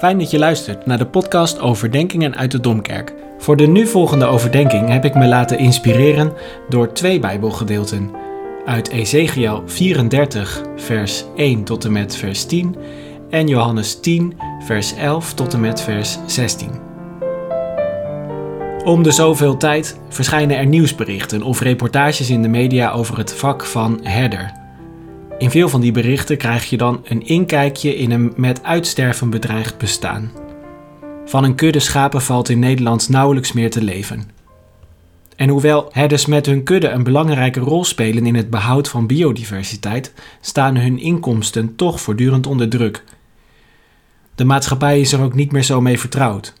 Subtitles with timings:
[0.00, 3.14] Fijn dat je luistert naar de podcast Overdenkingen uit de Domkerk.
[3.38, 6.32] Voor de nu volgende overdenking heb ik me laten inspireren
[6.68, 8.10] door twee Bijbelgedeelten.
[8.64, 12.76] Uit Ezekiel 34, vers 1 tot en met vers 10
[13.30, 16.70] en Johannes 10, vers 11 tot en met vers 16.
[18.84, 23.64] Om de zoveel tijd verschijnen er nieuwsberichten of reportages in de media over het vak
[23.64, 24.59] van herder.
[25.40, 29.78] In veel van die berichten krijg je dan een inkijkje in een met uitsterven bedreigd
[29.78, 30.30] bestaan.
[31.24, 34.30] Van een kudde schapen valt in Nederland nauwelijks meer te leven.
[35.36, 40.14] En hoewel herders met hun kudde een belangrijke rol spelen in het behoud van biodiversiteit,
[40.40, 43.04] staan hun inkomsten toch voortdurend onder druk.
[44.34, 46.54] De maatschappij is er ook niet meer zo mee vertrouwd.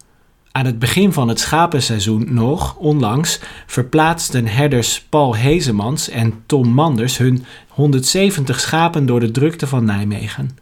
[0.52, 7.18] Aan het begin van het schapenseizoen nog, onlangs, verplaatsten herders Paul Hezemans en Tom Manders
[7.18, 10.58] hun 170 schapen door de drukte van Nijmegen.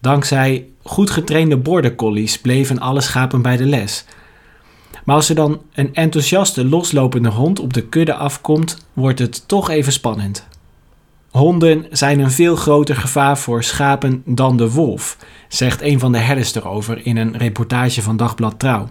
[0.00, 4.04] Dankzij goed getrainde border collies bleven alle schapen bij de les.
[5.04, 9.70] Maar als er dan een enthousiaste loslopende hond op de kudde afkomt, wordt het toch
[9.70, 10.46] even spannend.
[11.30, 16.18] Honden zijn een veel groter gevaar voor schapen dan de wolf, zegt een van de
[16.18, 18.88] herders erover in een reportage van Dagblad Trouw.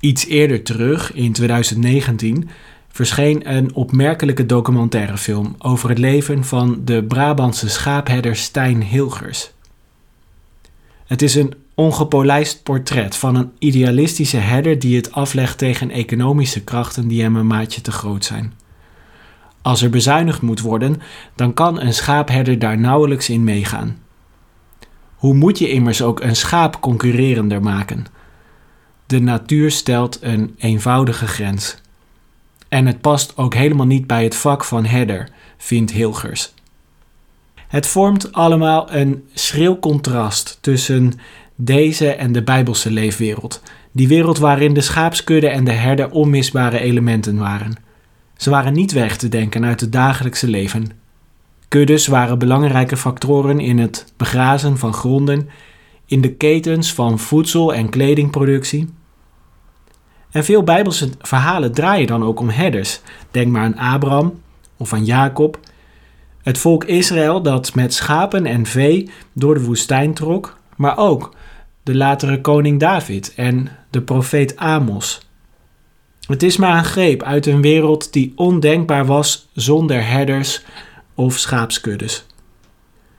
[0.00, 2.48] Iets eerder terug, in 2019,
[2.88, 9.50] verscheen een opmerkelijke documentairefilm over het leven van de Brabantse schaapherder Stijn Hilgers.
[11.06, 17.08] Het is een ongepolijst portret van een idealistische herder die het aflegt tegen economische krachten
[17.08, 18.52] die hem een maatje te groot zijn.
[19.66, 21.02] Als er bezuinigd moet worden,
[21.34, 23.98] dan kan een schaapherder daar nauwelijks in meegaan.
[25.14, 28.06] Hoe moet je immers ook een schaap concurrerender maken?
[29.06, 31.80] De natuur stelt een eenvoudige grens.
[32.68, 36.54] En het past ook helemaal niet bij het vak van herder, vindt Hilgers.
[37.68, 41.12] Het vormt allemaal een schril contrast tussen
[41.54, 43.62] deze en de Bijbelse leefwereld.
[43.92, 47.85] Die wereld waarin de schaapskudde en de herder onmisbare elementen waren.
[48.36, 50.90] Ze waren niet weg te denken uit het dagelijkse leven.
[51.68, 55.48] Kuddes waren belangrijke factoren in het begrazen van gronden,
[56.06, 58.88] in de ketens van voedsel- en kledingproductie.
[60.30, 63.00] En veel Bijbelse verhalen draaien dan ook om herders.
[63.30, 64.40] Denk maar aan Abraham
[64.76, 65.58] of aan Jacob.
[66.42, 71.34] Het volk Israël dat met schapen en vee door de woestijn trok, maar ook
[71.82, 75.25] de latere koning David en de profeet Amos.
[76.26, 80.62] Het is maar een greep uit een wereld die ondenkbaar was zonder herders
[81.14, 82.26] of schaapskuddes.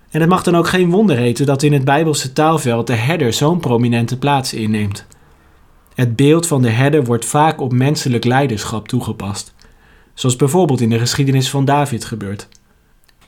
[0.09, 3.33] En het mag dan ook geen wonder heten dat in het Bijbelse taalveld de herder
[3.33, 5.05] zo'n prominente plaats inneemt.
[5.95, 9.53] Het beeld van de herder wordt vaak op menselijk leiderschap toegepast,
[10.13, 12.47] zoals bijvoorbeeld in de geschiedenis van David gebeurt.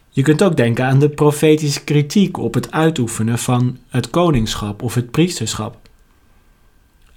[0.10, 4.94] Je kunt ook denken aan de profetische kritiek op het uitoefenen van het koningschap of
[4.94, 5.79] het priesterschap.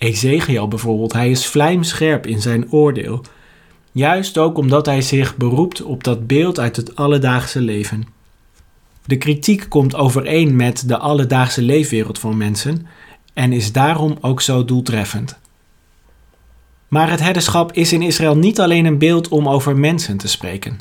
[0.03, 3.25] Ezekiel bijvoorbeeld, hij is vlijmscherp in zijn oordeel,
[3.93, 8.05] juist ook omdat hij zich beroept op dat beeld uit het alledaagse leven.
[9.05, 12.87] De kritiek komt overeen met de alledaagse leefwereld van mensen
[13.35, 15.39] en is daarom ook zo doeltreffend.
[16.89, 20.81] Maar het herderschap is in Israël niet alleen een beeld om over mensen te spreken.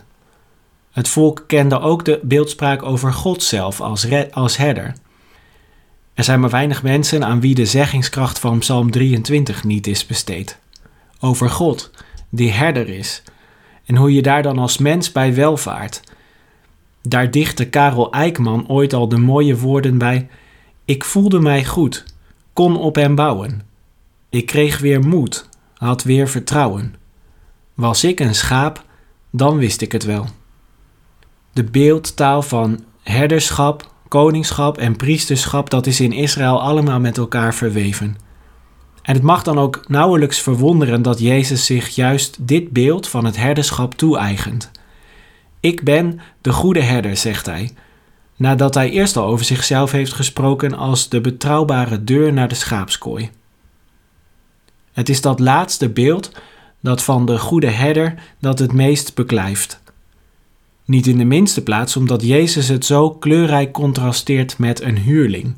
[0.91, 4.93] Het volk kende ook de beeldspraak over God zelf als, als herder.
[6.13, 10.59] Er zijn maar weinig mensen aan wie de zeggingskracht van Psalm 23 niet is besteed.
[11.19, 11.91] Over God,
[12.29, 13.23] die herder is,
[13.85, 16.01] en hoe je daar dan als mens bij welvaart.
[17.01, 20.27] Daar dichtte Karel Eijkman ooit al de mooie woorden bij:
[20.85, 22.05] Ik voelde mij goed,
[22.53, 23.61] kon op hem bouwen.
[24.29, 26.95] Ik kreeg weer moed, had weer vertrouwen.
[27.73, 28.85] Was ik een schaap,
[29.29, 30.25] dan wist ik het wel.
[31.53, 38.17] De beeldtaal van herderschap, koningschap en priesterschap, dat is in Israël allemaal met elkaar verweven.
[39.01, 43.37] En het mag dan ook nauwelijks verwonderen dat Jezus zich juist dit beeld van het
[43.37, 44.71] herderschap toe-eigent.
[45.59, 47.71] Ik ben de goede herder, zegt hij,
[48.35, 53.29] nadat hij eerst al over zichzelf heeft gesproken als de betrouwbare deur naar de schaapskooi.
[54.91, 56.31] Het is dat laatste beeld,
[56.79, 59.80] dat van de goede herder, dat het meest beklijft.
[60.91, 65.53] Niet in de minste plaats omdat Jezus het zo kleurrijk contrasteert met een huurling.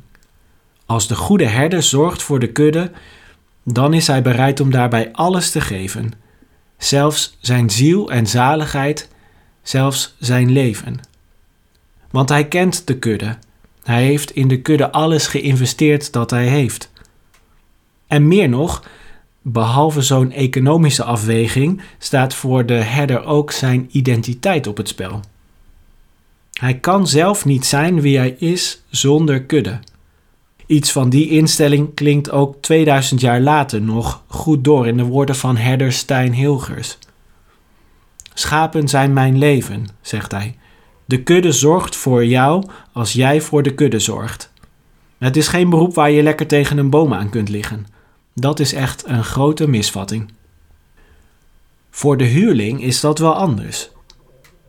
[0.85, 2.91] Als de goede herder zorgt voor de kudde,
[3.63, 6.11] dan is hij bereid om daarbij alles te geven,
[6.77, 9.09] zelfs zijn ziel en zaligheid,
[9.61, 10.99] zelfs zijn leven.
[12.11, 13.37] Want hij kent de kudde.
[13.83, 16.91] Hij heeft in de kudde alles geïnvesteerd dat hij heeft.
[18.07, 18.83] En meer nog,
[19.43, 25.19] behalve zo'n economische afweging, staat voor de herder ook zijn identiteit op het spel.
[26.53, 29.79] Hij kan zelf niet zijn wie hij is zonder kudde.
[30.65, 35.35] Iets van die instelling klinkt ook 2000 jaar later nog goed door in de woorden
[35.35, 36.97] van herder Stijn Hilgers.
[38.33, 40.55] Schapen zijn mijn leven, zegt hij.
[41.05, 44.51] De kudde zorgt voor jou als jij voor de kudde zorgt.
[45.17, 47.85] Het is geen beroep waar je lekker tegen een boom aan kunt liggen.
[48.33, 50.31] Dat is echt een grote misvatting.
[51.89, 53.89] Voor de huurling is dat wel anders.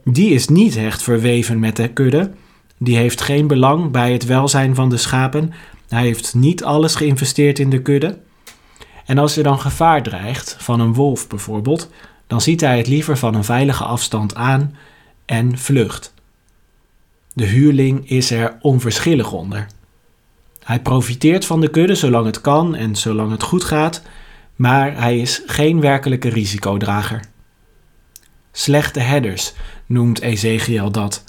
[0.05, 2.31] Die is niet hecht verweven met de kudde.
[2.79, 5.53] Die heeft geen belang bij het welzijn van de schapen.
[5.89, 8.19] Hij heeft niet alles geïnvesteerd in de kudde.
[9.07, 11.91] En als er dan gevaar dreigt, van een wolf bijvoorbeeld,
[12.27, 14.77] dan ziet hij het liever van een veilige afstand aan
[15.25, 16.15] en vlucht.
[17.33, 19.67] De huurling is er onverschillig onder.
[20.65, 24.03] Hij profiteert van de kudde zolang het kan en zolang het goed gaat,
[24.57, 27.21] maar hij is geen werkelijke risicodrager.
[28.53, 29.53] Slechte herders
[29.87, 31.25] noemt Ezekiel dat.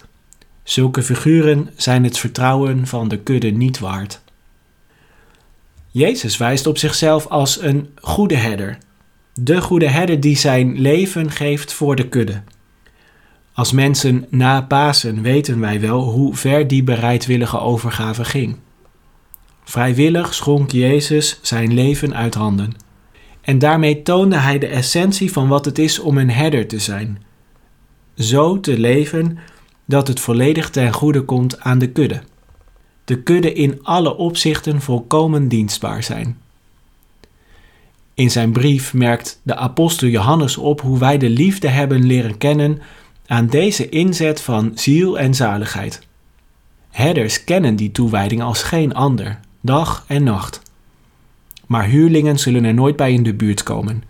[0.63, 4.21] Zulke figuren zijn het vertrouwen van de kudde niet waard.
[5.91, 8.77] Jezus wijst op zichzelf als een goede herder.
[9.33, 12.41] De goede herder die zijn leven geeft voor de kudde.
[13.53, 18.57] Als mensen na Pasen weten wij wel hoe ver die bereidwillige overgave ging.
[19.75, 22.73] Vrijwillig schonk Jezus zijn leven uit handen.
[23.41, 27.23] En daarmee toonde hij de essentie van wat het is om een herder te zijn.
[28.17, 29.37] Zo te leven
[29.85, 32.21] dat het volledig ten goede komt aan de kudde.
[33.05, 36.37] De kudde in alle opzichten volkomen dienstbaar zijn.
[38.13, 42.81] In zijn brief merkt de apostel Johannes op hoe wij de liefde hebben leren kennen
[43.25, 46.07] aan deze inzet van ziel en zaligheid.
[46.89, 50.61] Herders kennen die toewijding als geen ander, dag en nacht.
[51.65, 54.03] Maar huurlingen zullen er nooit bij in de buurt komen.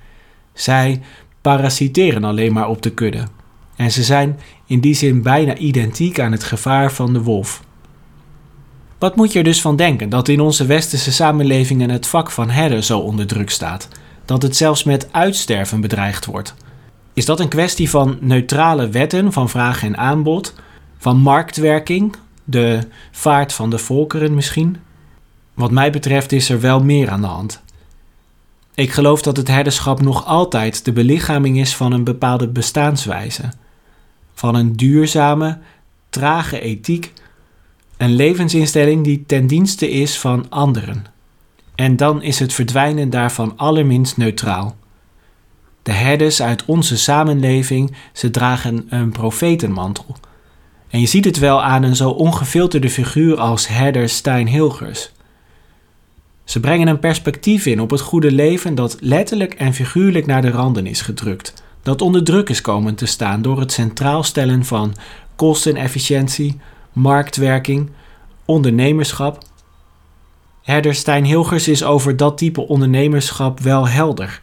[0.54, 1.02] Zij
[1.42, 3.24] parasiteren alleen maar op de kudde.
[3.75, 7.63] En ze zijn in die zin bijna identiek aan het gevaar van de wolf.
[8.98, 12.50] Wat moet je er dus van denken dat in onze westerse samenlevingen het vak van
[12.50, 13.88] herder zo onder druk staat,
[14.25, 16.56] dat het zelfs met uitsterven bedreigd wordt?
[17.13, 20.54] Is dat een kwestie van neutrale wetten van vraag en aanbod,
[20.98, 22.80] van marktwerking, de
[23.12, 24.78] vaart van de volkeren misschien?
[25.56, 27.63] Wat mij betreft is er wel meer aan de hand.
[28.74, 33.44] Ik geloof dat het herderschap nog altijd de belichaming is van een bepaalde bestaanswijze,
[34.34, 35.57] van een duurzame,
[36.10, 37.13] trage ethiek,
[37.98, 41.06] een levensinstelling die ten dienste is van anderen.
[41.75, 44.75] En dan is het verdwijnen daarvan allerminst neutraal.
[45.84, 50.16] De herders uit onze samenleving, ze dragen een profetenmantel.
[50.90, 55.12] En je ziet het wel aan een zo ongefilterde figuur als herder Stijn Hilgers.
[56.56, 60.50] Ze brengen een perspectief in op het goede leven dat letterlijk en figuurlijk naar de
[60.50, 64.96] randen is gedrukt, dat onder druk is komen te staan door het centraal stellen van
[65.36, 66.60] kostenefficiëntie,
[66.94, 67.90] marktwerking,
[68.46, 69.44] ondernemerschap.
[70.62, 74.42] Herder Stijn Hilgers is over dat type ondernemerschap wel helder.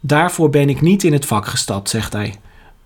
[0.00, 2.34] Daarvoor ben ik niet in het vak gestapt, zegt hij.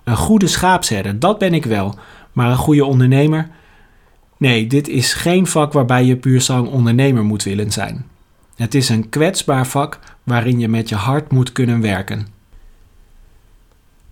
[0.04, 1.94] Een goede schaapsherder, dat ben ik wel,
[2.32, 3.50] maar een goede ondernemer?
[4.36, 8.16] Nee, dit is geen vak waarbij je puur zang ondernemer moet willen zijn.
[8.58, 12.26] Het is een kwetsbaar vak waarin je met je hart moet kunnen werken.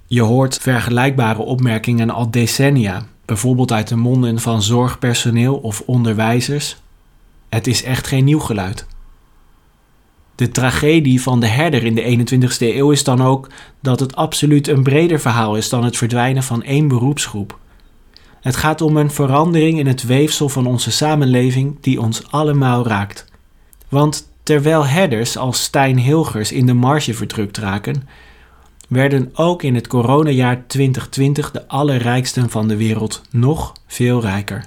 [0.06, 6.76] Je hoort vergelijkbare opmerkingen al decennia, bijvoorbeeld uit de monden van zorgpersoneel of onderwijzers.
[7.48, 8.86] Het is echt geen nieuw geluid.
[10.34, 13.48] De tragedie van de herder in de 21ste eeuw is dan ook
[13.80, 17.58] dat het absoluut een breder verhaal is dan het verdwijnen van één beroepsgroep.
[18.40, 23.24] Het gaat om een verandering in het weefsel van onze samenleving die ons allemaal raakt.
[23.88, 28.08] Want terwijl herders als Stijn Hilgers in de marge verdrukt raken,
[28.88, 34.64] werden ook in het coronajaar 2020 de allerrijksten van de wereld nog veel rijker.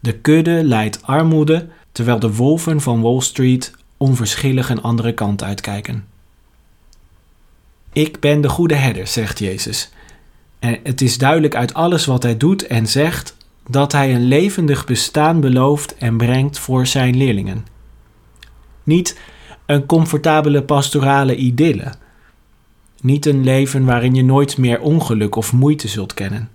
[0.00, 6.06] De kudde leidt armoede, terwijl de wolven van Wall Street onverschillig een andere kant uitkijken.
[7.92, 9.90] Ik ben de goede herder, zegt Jezus.
[10.58, 13.36] En het is duidelijk uit alles wat hij doet en zegt
[13.68, 17.75] dat hij een levendig bestaan belooft en brengt voor zijn leerlingen.
[18.86, 19.18] Niet
[19.66, 21.92] een comfortabele pastorale idylle.
[23.00, 26.48] Niet een leven waarin je nooit meer ongeluk of moeite zult kennen.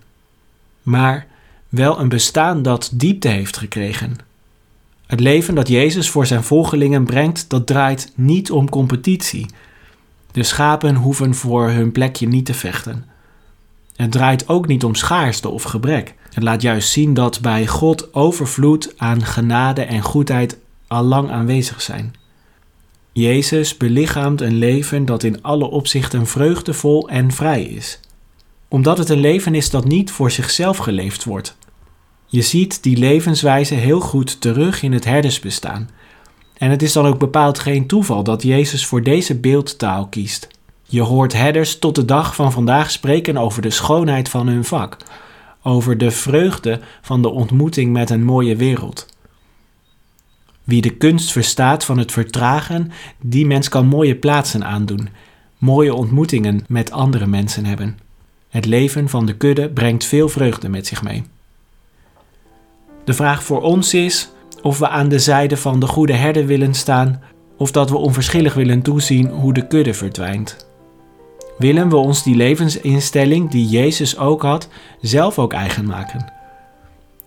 [0.82, 1.26] Maar
[1.68, 4.16] wel een bestaan dat diepte heeft gekregen.
[5.06, 9.46] Het leven dat Jezus voor zijn volgelingen brengt, dat draait niet om competitie.
[10.30, 13.04] De schapen hoeven voor hun plekje niet te vechten.
[13.96, 16.14] Het draait ook niet om schaarste of gebrek.
[16.30, 21.82] Het laat juist zien dat bij God overvloed aan genade en goedheid al lang aanwezig
[21.82, 22.14] zijn.
[23.14, 28.00] Jezus belichaamt een leven dat in alle opzichten vreugdevol en vrij is.
[28.68, 31.56] Omdat het een leven is dat niet voor zichzelf geleefd wordt.
[32.26, 35.90] Je ziet die levenswijze heel goed terug in het herdersbestaan.
[36.54, 40.48] En het is dan ook bepaald geen toeval dat Jezus voor deze beeldtaal kiest.
[40.82, 44.96] Je hoort herders tot de dag van vandaag spreken over de schoonheid van hun vak,
[45.62, 49.11] over de vreugde van de ontmoeting met een mooie wereld.
[50.64, 55.08] Wie de kunst verstaat van het vertragen, die mens kan mooie plaatsen aandoen,
[55.58, 57.98] mooie ontmoetingen met andere mensen hebben.
[58.48, 61.24] Het leven van de kudde brengt veel vreugde met zich mee.
[63.04, 64.30] De vraag voor ons is
[64.62, 67.22] of we aan de zijde van de goede herder willen staan
[67.56, 70.66] of dat we onverschillig willen toezien hoe de kudde verdwijnt.
[71.58, 74.68] Willen we ons die levensinstelling die Jezus ook had,
[75.00, 76.32] zelf ook eigen maken?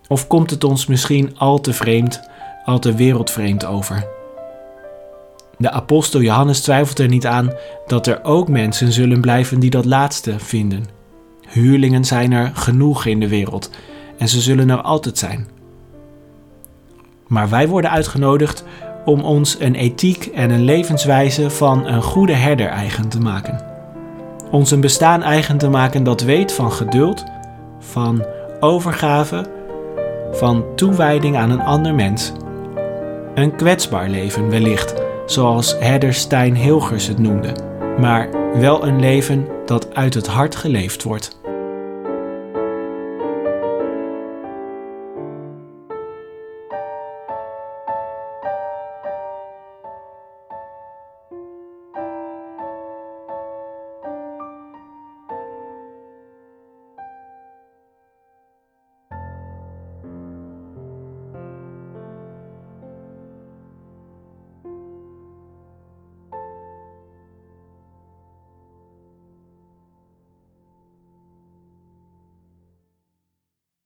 [0.07, 2.29] Of komt het ons misschien al te vreemd,
[2.65, 4.07] al te wereldvreemd over?
[5.57, 7.53] De apostel Johannes twijfelt er niet aan
[7.87, 10.85] dat er ook mensen zullen blijven die dat laatste vinden.
[11.47, 13.69] Huurlingen zijn er genoeg in de wereld
[14.17, 15.47] en ze zullen er altijd zijn.
[17.27, 18.63] Maar wij worden uitgenodigd
[19.05, 23.63] om ons een ethiek en een levenswijze van een goede herder eigen te maken.
[24.51, 27.23] Ons een bestaan eigen te maken dat weet van geduld,
[27.79, 28.25] van
[28.59, 29.45] overgave,
[30.31, 32.33] van toewijding aan een ander mens.
[33.35, 34.93] Een kwetsbaar leven wellicht,
[35.25, 37.53] zoals herder Stijn Hilgers het noemde,
[37.99, 41.37] maar wel een leven dat uit het hart geleefd wordt.